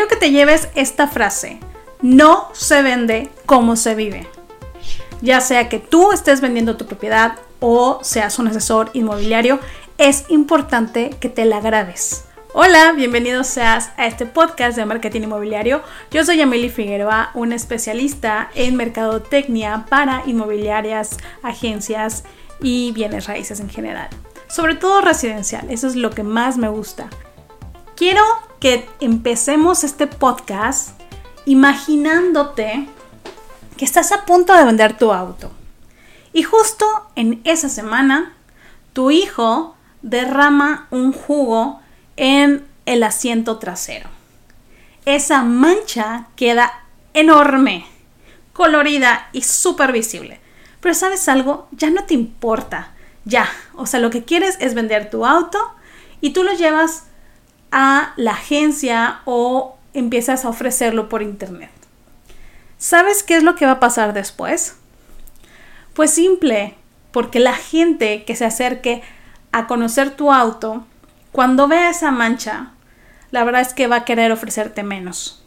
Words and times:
quiero 0.00 0.08
que 0.08 0.26
te 0.26 0.32
lleves 0.32 0.70
esta 0.76 1.08
frase. 1.08 1.60
No 2.00 2.48
se 2.54 2.80
vende 2.80 3.28
como 3.44 3.76
se 3.76 3.94
vive. 3.94 4.26
Ya 5.20 5.42
sea 5.42 5.68
que 5.68 5.78
tú 5.78 6.12
estés 6.12 6.40
vendiendo 6.40 6.78
tu 6.78 6.86
propiedad 6.86 7.36
o 7.58 7.98
seas 8.02 8.38
un 8.38 8.48
asesor 8.48 8.88
inmobiliario, 8.94 9.60
es 9.98 10.24
importante 10.30 11.10
que 11.20 11.28
te 11.28 11.44
la 11.44 11.60
grabes. 11.60 12.24
Hola, 12.54 12.92
bienvenido 12.92 13.44
seas 13.44 13.90
a 13.98 14.06
este 14.06 14.24
podcast 14.24 14.74
de 14.74 14.86
marketing 14.86 15.24
inmobiliario. 15.24 15.82
Yo 16.10 16.24
soy 16.24 16.40
Amelie 16.40 16.70
Figueroa, 16.70 17.30
una 17.34 17.56
especialista 17.56 18.50
en 18.54 18.76
mercadotecnia 18.76 19.84
para 19.90 20.22
inmobiliarias, 20.24 21.18
agencias 21.42 22.24
y 22.62 22.92
bienes 22.92 23.26
raíces 23.26 23.60
en 23.60 23.68
general. 23.68 24.08
Sobre 24.48 24.76
todo 24.76 25.02
residencial, 25.02 25.70
eso 25.70 25.86
es 25.86 25.94
lo 25.94 26.08
que 26.08 26.22
más 26.22 26.56
me 26.56 26.70
gusta. 26.70 27.10
Quiero 27.96 28.22
que 28.60 28.86
empecemos 29.00 29.84
este 29.84 30.06
podcast 30.06 30.90
imaginándote 31.46 32.86
que 33.78 33.84
estás 33.86 34.12
a 34.12 34.26
punto 34.26 34.52
de 34.52 34.64
vender 34.64 34.98
tu 34.98 35.12
auto. 35.12 35.50
Y 36.34 36.42
justo 36.42 36.86
en 37.16 37.40
esa 37.44 37.70
semana, 37.70 38.34
tu 38.92 39.10
hijo 39.10 39.74
derrama 40.02 40.86
un 40.90 41.12
jugo 41.12 41.80
en 42.16 42.66
el 42.84 43.02
asiento 43.02 43.58
trasero. 43.58 44.10
Esa 45.06 45.42
mancha 45.42 46.26
queda 46.36 46.84
enorme, 47.14 47.86
colorida 48.52 49.30
y 49.32 49.40
súper 49.42 49.90
visible. 49.90 50.38
Pero 50.80 50.94
sabes 50.94 51.28
algo, 51.30 51.66
ya 51.72 51.88
no 51.88 52.04
te 52.04 52.12
importa. 52.12 52.92
Ya, 53.24 53.48
o 53.74 53.86
sea, 53.86 54.00
lo 54.00 54.10
que 54.10 54.24
quieres 54.24 54.58
es 54.60 54.74
vender 54.74 55.08
tu 55.08 55.24
auto 55.24 55.58
y 56.20 56.30
tú 56.30 56.44
lo 56.44 56.52
llevas 56.52 57.04
a 57.70 58.12
la 58.16 58.32
agencia 58.32 59.20
o 59.24 59.76
empiezas 59.94 60.44
a 60.44 60.48
ofrecerlo 60.48 61.08
por 61.08 61.22
internet. 61.22 61.70
¿Sabes 62.78 63.22
qué 63.22 63.36
es 63.36 63.42
lo 63.42 63.54
que 63.54 63.66
va 63.66 63.72
a 63.72 63.80
pasar 63.80 64.12
después? 64.12 64.76
Pues 65.94 66.10
simple, 66.10 66.74
porque 67.12 67.40
la 67.40 67.54
gente 67.54 68.24
que 68.24 68.36
se 68.36 68.44
acerque 68.44 69.02
a 69.52 69.66
conocer 69.66 70.10
tu 70.10 70.32
auto 70.32 70.86
cuando 71.32 71.68
vea 71.68 71.90
esa 71.90 72.10
mancha, 72.10 72.70
la 73.30 73.44
verdad 73.44 73.60
es 73.60 73.74
que 73.74 73.86
va 73.86 73.96
a 73.96 74.04
querer 74.04 74.32
ofrecerte 74.32 74.82
menos. 74.82 75.44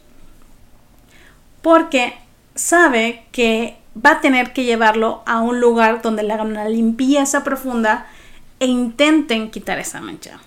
Porque 1.60 2.14
sabe 2.54 3.26
que 3.32 3.78
va 3.94 4.12
a 4.12 4.20
tener 4.20 4.52
que 4.52 4.64
llevarlo 4.64 5.22
a 5.26 5.40
un 5.40 5.60
lugar 5.60 6.02
donde 6.02 6.22
le 6.22 6.32
hagan 6.32 6.48
una 6.48 6.68
limpieza 6.68 7.44
profunda 7.44 8.06
e 8.60 8.66
intenten 8.66 9.50
quitar 9.50 9.78
esa 9.78 10.00
mancha. 10.00 10.38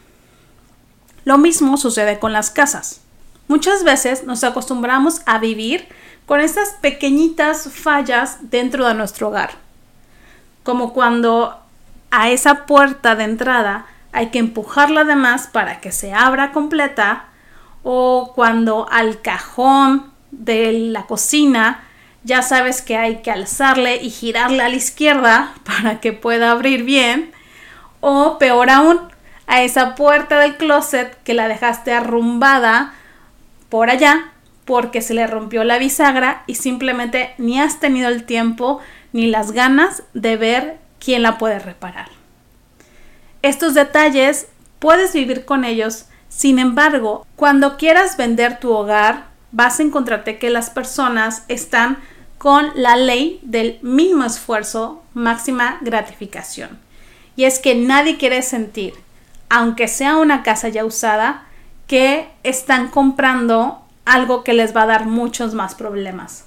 Lo 1.28 1.38
mismo 1.38 1.76
sucede 1.76 2.20
con 2.20 2.32
las 2.32 2.52
casas. 2.52 3.02
Muchas 3.50 3.84
veces 3.84 4.24
nos 4.24 4.46
acostumbramos 4.46 5.24
a 5.26 5.40
vivir 5.40 5.86
con 6.26 6.40
esas 6.40 6.70
pequeñitas 6.80 7.70
fallas 7.70 8.38
dentro 8.50 8.88
de 8.88 8.94
nuestro 8.94 9.28
hogar. 9.28 9.50
Como 10.64 10.94
cuando 10.94 11.60
a 12.12 12.30
esa 12.30 12.66
puerta 12.66 13.16
de 13.16 13.26
entrada 13.26 13.88
hay 14.14 14.28
que 14.28 14.40
empujarla 14.40 15.04
de 15.04 15.18
más 15.18 15.48
para 15.48 15.82
que 15.82 15.92
se 15.92 16.14
abra 16.14 16.54
completa 16.54 17.26
o 17.84 18.32
cuando 18.34 18.88
al 18.90 19.22
cajón 19.22 20.10
de 20.32 20.72
la 20.72 21.08
cocina 21.08 21.84
ya 22.24 22.42
sabes 22.42 22.82
que 22.82 22.96
hay 22.96 23.18
que 23.18 23.32
alzarle 23.32 23.98
y 23.98 24.12
girarle 24.12 24.64
a 24.64 24.70
la 24.70 24.76
izquierda 24.76 25.56
para 25.66 26.00
que 26.00 26.14
pueda 26.14 26.52
abrir 26.52 26.84
bien 26.84 27.34
o 28.00 28.38
peor 28.38 28.70
aún 28.70 29.17
a 29.48 29.64
esa 29.64 29.96
puerta 29.96 30.40
del 30.40 30.58
closet 30.58 31.18
que 31.24 31.34
la 31.34 31.48
dejaste 31.48 31.94
arrumbada 31.94 32.94
por 33.70 33.90
allá 33.90 34.32
porque 34.66 35.02
se 35.02 35.14
le 35.14 35.26
rompió 35.26 35.64
la 35.64 35.80
bisagra 35.80 36.44
y 36.46 36.56
simplemente 36.56 37.34
ni 37.38 37.60
has 37.60 37.80
tenido 37.80 38.10
el 38.10 38.26
tiempo 38.26 38.80
ni 39.14 39.28
las 39.28 39.54
ganas 39.54 40.04
de 40.14 40.36
ver 40.36 40.78
quién 41.00 41.24
la 41.24 41.38
puede 41.38 41.60
reparar. 41.60 42.10
Estos 43.42 43.74
detalles 43.74 44.48
puedes 44.80 45.14
vivir 45.14 45.46
con 45.46 45.64
ellos, 45.64 46.06
sin 46.28 46.60
embargo, 46.60 47.26
cuando 47.38 47.78
quieras 47.78 48.18
vender 48.18 48.60
tu 48.60 48.72
hogar, 48.72 49.28
vas 49.54 49.80
a 49.80 49.84
encontrarte 49.84 50.38
que 50.38 50.50
las 50.50 50.70
personas 50.70 51.44
están 51.48 51.98
con 52.38 52.70
la 52.76 52.98
ley 52.98 53.40
del 53.44 53.80
mismo 53.82 54.26
esfuerzo, 54.26 55.02
máxima 55.14 55.78
gratificación. 55.82 56.78
Y 57.36 57.46
es 57.46 57.60
que 57.60 57.76
nadie 57.76 58.18
quiere 58.18 58.42
sentir, 58.42 58.94
aunque 59.50 59.88
sea 59.88 60.18
una 60.18 60.44
casa 60.44 60.70
ya 60.70 60.86
usada, 60.86 61.46
que 61.88 62.30
están 62.44 62.90
comprando 62.90 63.82
algo 64.06 64.44
que 64.44 64.54
les 64.54 64.76
va 64.76 64.84
a 64.84 64.88
dar 64.88 65.06
muchos 65.06 65.54
más 65.54 65.76
problemas. 65.76 66.46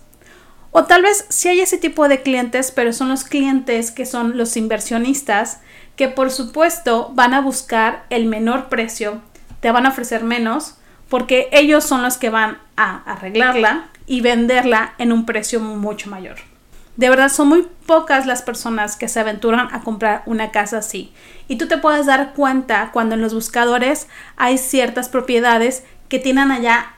O 0.72 0.84
tal 0.84 1.02
vez 1.02 1.26
si 1.28 1.48
hay 1.48 1.60
ese 1.60 1.78
tipo 1.78 2.08
de 2.08 2.22
clientes, 2.22 2.70
pero 2.70 2.92
son 2.92 3.08
los 3.08 3.24
clientes 3.24 3.90
que 3.90 4.06
son 4.06 4.36
los 4.36 4.56
inversionistas 4.56 5.60
que 5.96 6.08
por 6.08 6.30
supuesto 6.30 7.10
van 7.14 7.34
a 7.34 7.40
buscar 7.40 8.04
el 8.08 8.26
menor 8.26 8.68
precio, 8.68 9.20
te 9.60 9.70
van 9.70 9.84
a 9.84 9.90
ofrecer 9.90 10.24
menos, 10.24 10.76
porque 11.08 11.48
ellos 11.52 11.84
son 11.84 12.02
los 12.02 12.16
que 12.16 12.30
van 12.30 12.58
a 12.76 13.02
arreglarla 13.04 13.88
y 14.06 14.20
venderla 14.20 14.94
en 14.98 15.12
un 15.12 15.26
precio 15.26 15.60
mucho 15.60 16.08
mayor. 16.08 16.49
De 17.00 17.08
verdad, 17.08 17.30
son 17.30 17.48
muy 17.48 17.66
pocas 17.86 18.26
las 18.26 18.42
personas 18.42 18.94
que 18.94 19.08
se 19.08 19.20
aventuran 19.20 19.70
a 19.72 19.80
comprar 19.80 20.22
una 20.26 20.50
casa 20.50 20.76
así. 20.76 21.14
Y 21.48 21.56
tú 21.56 21.66
te 21.66 21.78
puedes 21.78 22.04
dar 22.04 22.34
cuenta 22.34 22.90
cuando 22.92 23.14
en 23.14 23.22
los 23.22 23.32
buscadores 23.32 24.06
hay 24.36 24.58
ciertas 24.58 25.08
propiedades 25.08 25.82
que 26.10 26.18
tienen 26.18 26.50
allá 26.50 26.92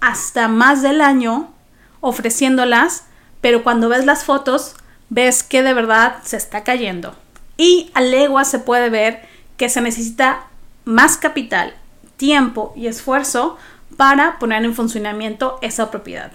hasta 0.00 0.48
más 0.48 0.80
del 0.80 1.02
año 1.02 1.52
ofreciéndolas, 2.00 3.04
pero 3.42 3.62
cuando 3.62 3.90
ves 3.90 4.06
las 4.06 4.24
fotos 4.24 4.74
ves 5.10 5.42
que 5.42 5.62
de 5.62 5.74
verdad 5.74 6.16
se 6.22 6.38
está 6.38 6.64
cayendo 6.64 7.14
y 7.58 7.90
a 7.92 8.00
legua 8.00 8.46
se 8.46 8.58
puede 8.58 8.88
ver 8.88 9.28
que 9.58 9.68
se 9.68 9.82
necesita 9.82 10.46
más 10.86 11.18
capital, 11.18 11.74
tiempo 12.16 12.72
y 12.74 12.86
esfuerzo 12.86 13.58
para 13.98 14.38
poner 14.38 14.64
en 14.64 14.74
funcionamiento 14.74 15.58
esa 15.60 15.90
propiedad. 15.90 16.32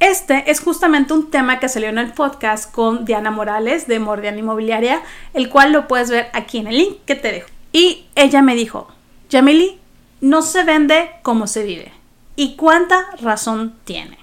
Este 0.00 0.50
es 0.50 0.60
justamente 0.60 1.12
un 1.12 1.30
tema 1.30 1.60
que 1.60 1.68
salió 1.68 1.88
en 1.88 1.98
el 1.98 2.12
podcast 2.12 2.70
con 2.70 3.04
Diana 3.04 3.30
Morales 3.30 3.86
de 3.86 3.98
Mordiana 3.98 4.38
Inmobiliaria, 4.38 5.00
el 5.32 5.48
cual 5.48 5.72
lo 5.72 5.88
puedes 5.88 6.10
ver 6.10 6.28
aquí 6.32 6.58
en 6.58 6.66
el 6.66 6.76
link 6.76 6.98
que 7.06 7.14
te 7.14 7.32
dejo. 7.32 7.48
Y 7.72 8.06
ella 8.14 8.42
me 8.42 8.54
dijo, 8.54 8.88
Yamili, 9.30 9.78
no 10.20 10.42
se 10.42 10.64
vende 10.64 11.10
como 11.22 11.46
se 11.46 11.64
vive. 11.64 11.92
¿Y 12.36 12.56
cuánta 12.56 13.06
razón 13.20 13.74
tiene? 13.84 14.18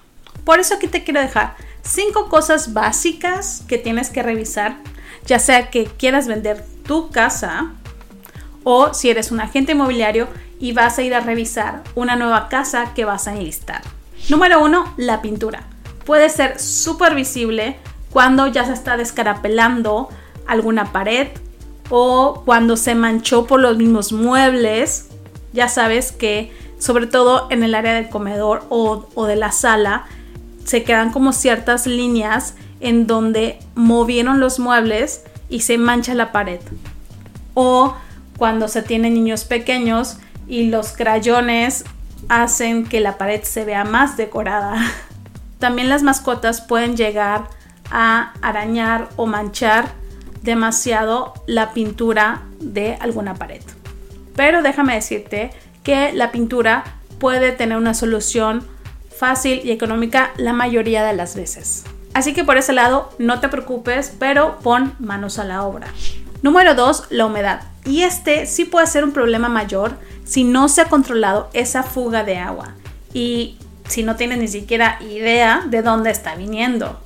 Por 0.46 0.60
eso 0.60 0.76
aquí 0.76 0.88
te 0.88 1.04
quiero 1.04 1.22
dejar 1.22 1.56
cinco 1.82 2.30
cosas 2.30 2.74
básicas 2.74 3.64
que 3.68 3.78
tienes 3.78 4.10
que 4.10 4.24
revisar 4.24 4.78
ya 5.26 5.40
sea 5.40 5.70
que 5.70 5.86
quieras 5.86 6.28
vender 6.28 6.64
tu 6.86 7.10
casa 7.10 7.72
o 8.64 8.94
si 8.94 9.10
eres 9.10 9.32
un 9.32 9.40
agente 9.40 9.74
inmobiliario 9.74 10.28
y 10.60 10.74
vas 10.74 10.98
a 10.98 11.02
ir 11.02 11.16
a 11.16 11.20
revisar 11.20 11.84
una 11.96 12.16
nueva 12.16 12.50
casa 12.50 12.94
que 12.94 13.06
vas 13.06 13.28
a 13.28 13.34
enlistar. 13.34 13.82
Número 14.30 14.64
uno, 14.64 14.94
la 14.98 15.22
pintura. 15.22 15.64
Puede 16.06 16.30
ser 16.30 16.60
súper 16.60 17.16
visible 17.16 17.78
cuando 18.12 18.48
ya 18.48 18.66
se 18.66 18.74
está 18.74 18.98
descarapelando 18.98 20.10
alguna 20.48 20.92
pared 20.92 21.28
o 21.90 22.44
cuando 22.46 22.78
se 22.78 22.96
manchó 22.96 23.46
por 23.46 23.60
los 23.60 23.78
mismos 23.78 24.12
muebles. 24.12 25.10
Ya 25.54 25.68
sabes 25.68 26.12
que 26.12 26.52
sobre 26.80 27.08
todo 27.08 27.48
en 27.52 27.64
el 27.64 27.76
área 27.76 27.94
del 27.94 28.10
comedor 28.10 28.66
o, 28.70 29.08
o 29.14 29.26
de 29.26 29.36
la 29.36 29.52
sala 29.52 30.06
se 30.66 30.84
quedan 30.84 31.12
como 31.12 31.34
ciertas 31.34 31.86
líneas 31.88 32.56
en 32.80 33.08
donde 33.08 33.60
movieron 33.76 34.40
los 34.40 34.60
muebles 34.60 35.24
y 35.50 35.62
se 35.62 35.78
mancha 35.78 36.14
la 36.14 36.32
pared. 36.32 36.60
O 37.54 37.96
cuando 38.38 38.68
se 38.68 38.82
tienen 38.82 39.14
niños 39.14 39.44
pequeños 39.44 40.18
y 40.48 40.70
los 40.70 40.94
crayones 40.94 41.86
hacen 42.32 42.86
que 42.86 43.02
la 43.02 43.18
pared 43.18 43.44
se 43.44 43.66
vea 43.66 43.84
más 43.84 44.16
decorada. 44.16 44.78
También 45.60 45.90
las 45.90 46.02
mascotas 46.02 46.62
pueden 46.62 46.96
llegar 46.96 47.50
a 47.92 48.32
arañar 48.42 49.10
o 49.18 49.26
manchar 49.26 49.92
demasiado 50.42 51.34
la 51.46 51.74
pintura 51.74 52.44
de 52.62 52.96
alguna 53.02 53.36
pared. 53.36 53.62
Pero 54.34 54.62
déjame 54.62 54.96
decirte 54.96 55.52
que 55.84 56.14
la 56.14 56.32
pintura 56.32 56.86
puede 57.20 57.52
tener 57.52 57.78
una 57.78 57.94
solución 57.94 58.66
fácil 59.14 59.60
y 59.66 59.72
económica 59.72 60.32
la 60.38 60.54
mayoría 60.54 61.04
de 61.04 61.14
las 61.14 61.36
veces. 61.36 61.84
Así 62.14 62.34
que 62.34 62.46
por 62.46 62.56
ese 62.56 62.72
lado 62.72 63.10
no 63.20 63.42
te 63.42 63.50
preocupes, 63.50 64.16
pero 64.18 64.58
pon 64.60 64.94
manos 65.00 65.38
a 65.38 65.44
la 65.44 65.64
obra. 65.64 65.88
Número 66.42 66.76
2, 66.76 67.08
la 67.10 67.26
humedad. 67.26 67.62
Y 67.84 68.04
este 68.04 68.46
sí 68.46 68.64
puede 68.64 68.88
ser 68.88 69.04
un 69.04 69.12
problema 69.12 69.50
mayor 69.50 69.98
si 70.32 70.46
no 70.46 70.70
se 70.70 70.80
ha 70.80 70.86
controlado 70.86 71.50
esa 71.52 71.84
fuga 71.84 72.24
de 72.24 72.38
agua 72.38 72.76
y 73.14 73.58
si 73.90 74.02
no 74.02 74.16
tienes 74.16 74.38
ni 74.38 74.48
siquiera 74.48 74.98
idea 75.02 75.66
de 75.68 75.82
dónde 75.82 76.10
está 76.10 76.36
viniendo. 76.36 76.98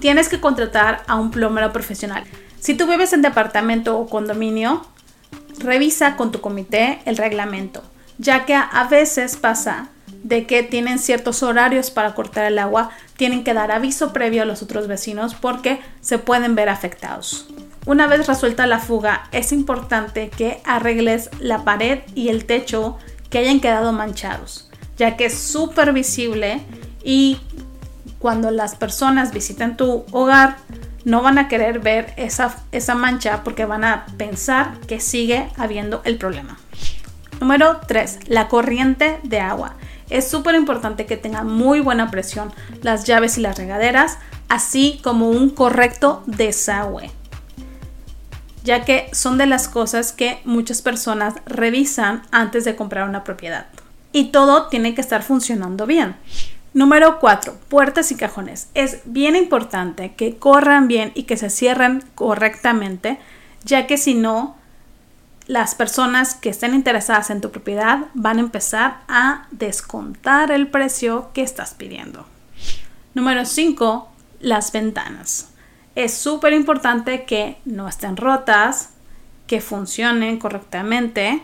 Tienes 0.00 0.28
que 0.28 0.40
contratar 0.40 1.04
a 1.06 1.14
un 1.14 1.30
plomero 1.30 1.72
profesional. 1.72 2.24
Si 2.58 2.74
tú 2.74 2.88
vives 2.88 3.12
en 3.12 3.22
departamento 3.22 3.96
o 3.96 4.08
condominio, 4.08 4.84
revisa 5.60 6.16
con 6.16 6.32
tu 6.32 6.40
comité 6.40 6.98
el 7.04 7.16
reglamento, 7.16 7.84
ya 8.18 8.44
que 8.44 8.56
a 8.56 8.88
veces 8.90 9.36
pasa 9.36 9.90
de 10.24 10.46
que 10.46 10.64
tienen 10.64 10.98
ciertos 10.98 11.44
horarios 11.44 11.92
para 11.92 12.12
cortar 12.16 12.46
el 12.46 12.58
agua, 12.58 12.90
tienen 13.16 13.44
que 13.44 13.54
dar 13.54 13.70
aviso 13.70 14.12
previo 14.12 14.42
a 14.42 14.46
los 14.46 14.64
otros 14.64 14.88
vecinos 14.88 15.36
porque 15.36 15.78
se 16.00 16.18
pueden 16.18 16.56
ver 16.56 16.70
afectados. 16.70 17.46
Una 17.88 18.06
vez 18.06 18.26
resuelta 18.26 18.66
la 18.66 18.80
fuga, 18.80 19.30
es 19.32 19.50
importante 19.50 20.28
que 20.28 20.60
arregles 20.66 21.30
la 21.40 21.64
pared 21.64 22.00
y 22.14 22.28
el 22.28 22.44
techo 22.44 22.98
que 23.30 23.38
hayan 23.38 23.60
quedado 23.60 23.92
manchados, 23.92 24.68
ya 24.98 25.16
que 25.16 25.24
es 25.24 25.38
súper 25.38 25.94
visible 25.94 26.60
y 27.02 27.38
cuando 28.18 28.50
las 28.50 28.74
personas 28.74 29.32
visiten 29.32 29.78
tu 29.78 30.04
hogar 30.12 30.58
no 31.06 31.22
van 31.22 31.38
a 31.38 31.48
querer 31.48 31.78
ver 31.78 32.12
esa, 32.18 32.56
esa 32.72 32.94
mancha 32.94 33.42
porque 33.42 33.64
van 33.64 33.84
a 33.84 34.04
pensar 34.18 34.78
que 34.80 35.00
sigue 35.00 35.48
habiendo 35.56 36.02
el 36.04 36.18
problema. 36.18 36.58
Número 37.40 37.80
3. 37.86 38.18
La 38.26 38.48
corriente 38.48 39.18
de 39.22 39.40
agua. 39.40 39.76
Es 40.10 40.28
súper 40.28 40.56
importante 40.56 41.06
que 41.06 41.16
tenga 41.16 41.42
muy 41.42 41.80
buena 41.80 42.10
presión 42.10 42.52
las 42.82 43.04
llaves 43.04 43.38
y 43.38 43.40
las 43.40 43.56
regaderas, 43.56 44.18
así 44.50 45.00
como 45.02 45.30
un 45.30 45.48
correcto 45.48 46.22
desagüe, 46.26 47.10
ya 48.68 48.84
que 48.84 49.08
son 49.12 49.38
de 49.38 49.46
las 49.46 49.66
cosas 49.66 50.12
que 50.12 50.40
muchas 50.44 50.82
personas 50.82 51.36
revisan 51.46 52.20
antes 52.32 52.66
de 52.66 52.76
comprar 52.76 53.08
una 53.08 53.24
propiedad. 53.24 53.64
Y 54.12 54.24
todo 54.24 54.66
tiene 54.66 54.94
que 54.94 55.00
estar 55.00 55.22
funcionando 55.22 55.86
bien. 55.86 56.16
Número 56.74 57.18
4. 57.18 57.56
Puertas 57.70 58.12
y 58.12 58.16
cajones. 58.16 58.68
Es 58.74 59.00
bien 59.06 59.36
importante 59.36 60.12
que 60.16 60.36
corran 60.36 60.86
bien 60.86 61.12
y 61.14 61.22
que 61.22 61.38
se 61.38 61.48
cierren 61.48 62.04
correctamente, 62.14 63.18
ya 63.64 63.86
que 63.86 63.96
si 63.96 64.12
no, 64.12 64.54
las 65.46 65.74
personas 65.74 66.34
que 66.34 66.50
estén 66.50 66.74
interesadas 66.74 67.30
en 67.30 67.40
tu 67.40 67.50
propiedad 67.50 68.08
van 68.12 68.36
a 68.36 68.40
empezar 68.40 68.98
a 69.08 69.46
descontar 69.50 70.52
el 70.52 70.66
precio 70.66 71.30
que 71.32 71.40
estás 71.40 71.72
pidiendo. 71.72 72.26
Número 73.14 73.46
5. 73.46 74.12
Las 74.40 74.72
ventanas. 74.72 75.52
Es 75.98 76.14
súper 76.14 76.52
importante 76.52 77.24
que 77.24 77.56
no 77.64 77.88
estén 77.88 78.16
rotas, 78.16 78.90
que 79.48 79.60
funcionen 79.60 80.38
correctamente 80.38 81.42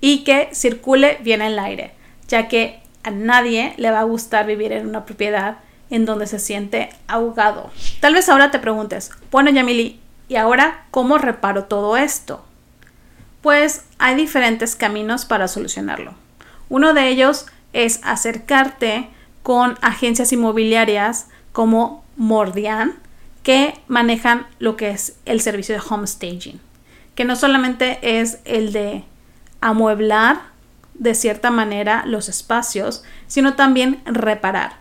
y 0.00 0.24
que 0.24 0.48
circule 0.54 1.18
bien 1.20 1.42
el 1.42 1.58
aire, 1.58 1.92
ya 2.26 2.48
que 2.48 2.80
a 3.02 3.10
nadie 3.10 3.74
le 3.76 3.90
va 3.90 4.00
a 4.00 4.04
gustar 4.04 4.46
vivir 4.46 4.72
en 4.72 4.88
una 4.88 5.04
propiedad 5.04 5.58
en 5.90 6.06
donde 6.06 6.26
se 6.26 6.38
siente 6.38 6.88
ahogado. 7.06 7.70
Tal 8.00 8.14
vez 8.14 8.30
ahora 8.30 8.50
te 8.50 8.58
preguntes, 8.60 9.10
bueno 9.30 9.50
Yamili, 9.50 10.00
¿y 10.26 10.36
ahora 10.36 10.86
cómo 10.90 11.18
reparo 11.18 11.64
todo 11.64 11.98
esto? 11.98 12.42
Pues 13.42 13.84
hay 13.98 14.14
diferentes 14.14 14.74
caminos 14.74 15.26
para 15.26 15.48
solucionarlo. 15.48 16.14
Uno 16.70 16.94
de 16.94 17.08
ellos 17.08 17.44
es 17.74 18.00
acercarte 18.04 19.10
con 19.42 19.76
agencias 19.82 20.32
inmobiliarias 20.32 21.26
como 21.52 22.02
Mordian, 22.16 22.94
que 23.42 23.74
manejan 23.88 24.46
lo 24.58 24.76
que 24.76 24.90
es 24.90 25.16
el 25.24 25.40
servicio 25.40 25.74
de 25.74 25.82
home 25.88 26.06
staging, 26.06 26.60
que 27.14 27.24
no 27.24 27.36
solamente 27.36 27.98
es 28.20 28.38
el 28.44 28.72
de 28.72 29.04
amueblar 29.60 30.40
de 30.94 31.14
cierta 31.14 31.50
manera 31.50 32.04
los 32.06 32.28
espacios, 32.28 33.02
sino 33.26 33.54
también 33.54 34.00
reparar. 34.04 34.74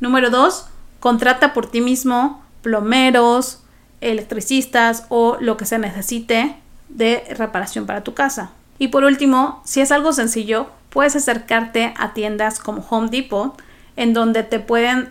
Número 0.00 0.30
dos, 0.30 0.66
contrata 1.00 1.52
por 1.52 1.70
ti 1.70 1.80
mismo 1.80 2.44
plomeros, 2.62 3.62
electricistas 4.00 5.06
o 5.08 5.36
lo 5.40 5.56
que 5.56 5.66
se 5.66 5.78
necesite 5.78 6.56
de 6.88 7.24
reparación 7.36 7.86
para 7.86 8.02
tu 8.02 8.14
casa. 8.14 8.50
Y 8.78 8.88
por 8.88 9.04
último, 9.04 9.62
si 9.64 9.80
es 9.80 9.92
algo 9.92 10.12
sencillo, 10.12 10.70
puedes 10.90 11.16
acercarte 11.16 11.94
a 11.96 12.12
tiendas 12.14 12.58
como 12.58 12.84
Home 12.88 13.08
Depot, 13.10 13.60
en 13.96 14.14
donde 14.14 14.42
te 14.42 14.60
pueden 14.60 15.10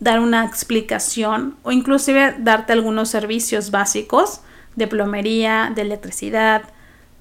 dar 0.00 0.18
una 0.18 0.44
explicación 0.44 1.56
o 1.62 1.72
inclusive 1.72 2.34
darte 2.38 2.72
algunos 2.72 3.10
servicios 3.10 3.70
básicos 3.70 4.40
de 4.74 4.88
plomería, 4.88 5.70
de 5.74 5.82
electricidad, 5.82 6.62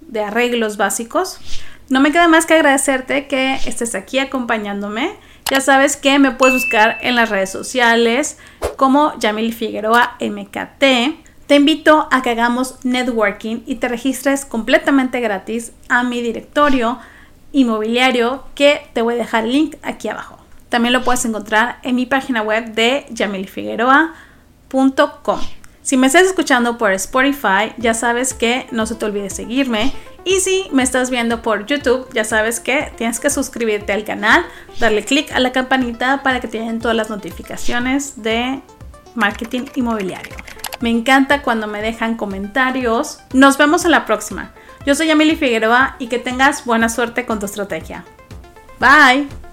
de 0.01 0.23
arreglos 0.23 0.77
básicos. 0.77 1.39
No 1.89 1.99
me 1.99 2.11
queda 2.11 2.27
más 2.27 2.45
que 2.45 2.53
agradecerte 2.53 3.27
que 3.27 3.55
estés 3.65 3.95
aquí 3.95 4.19
acompañándome. 4.19 5.11
Ya 5.51 5.59
sabes 5.61 5.97
que 5.97 6.19
me 6.19 6.31
puedes 6.31 6.55
buscar 6.55 6.97
en 7.01 7.15
las 7.15 7.29
redes 7.29 7.51
sociales 7.51 8.37
como 8.77 9.17
Yamil 9.19 9.53
Figueroa 9.53 10.15
MKT. 10.21 11.25
Te 11.47 11.55
invito 11.55 12.07
a 12.11 12.21
que 12.21 12.29
hagamos 12.29 12.75
networking 12.85 13.61
y 13.65 13.75
te 13.75 13.87
registres 13.87 14.45
completamente 14.45 15.19
gratis 15.19 15.71
a 15.89 16.03
mi 16.03 16.21
directorio 16.21 16.99
inmobiliario 17.51 18.43
que 18.53 18.87
te 18.93 19.01
voy 19.01 19.15
a 19.15 19.17
dejar 19.17 19.45
el 19.45 19.51
link 19.53 19.75
aquí 19.81 20.07
abajo. 20.07 20.37
También 20.69 20.93
lo 20.93 21.03
puedes 21.03 21.25
encontrar 21.25 21.79
en 21.83 21.95
mi 21.95 22.05
página 22.05 22.41
web 22.41 22.73
de 22.73 23.05
yamilfigueroa.com. 23.09 25.39
Si 25.81 25.97
me 25.97 26.07
estás 26.07 26.23
escuchando 26.23 26.77
por 26.77 26.91
Spotify, 26.91 27.73
ya 27.77 27.95
sabes 27.95 28.33
que 28.33 28.67
no 28.71 28.85
se 28.85 28.95
te 28.95 29.05
olvide 29.05 29.29
seguirme. 29.29 29.93
Y 30.23 30.39
si 30.41 30.67
me 30.71 30.83
estás 30.83 31.09
viendo 31.09 31.41
por 31.41 31.65
YouTube, 31.65 32.07
ya 32.13 32.23
sabes 32.23 32.59
que 32.59 32.93
tienes 32.97 33.19
que 33.19 33.31
suscribirte 33.31 33.93
al 33.93 34.03
canal, 34.03 34.45
darle 34.79 35.03
clic 35.03 35.31
a 35.31 35.39
la 35.39 35.51
campanita 35.51 36.21
para 36.21 36.39
que 36.39 36.47
te 36.47 36.59
lleguen 36.59 36.79
todas 36.79 36.95
las 36.95 37.09
notificaciones 37.09 38.21
de 38.21 38.61
marketing 39.15 39.65
inmobiliario. 39.75 40.35
Me 40.81 40.89
encanta 40.89 41.41
cuando 41.41 41.67
me 41.67 41.81
dejan 41.81 42.15
comentarios. 42.15 43.19
Nos 43.33 43.57
vemos 43.57 43.85
en 43.85 43.91
la 43.91 44.05
próxima. 44.05 44.51
Yo 44.85 44.95
soy 44.95 45.09
Emily 45.09 45.35
Figueroa 45.35 45.95
y 45.99 46.07
que 46.07 46.19
tengas 46.19 46.65
buena 46.65 46.89
suerte 46.89 47.25
con 47.25 47.39
tu 47.39 47.45
estrategia. 47.45 48.05
Bye. 48.79 49.48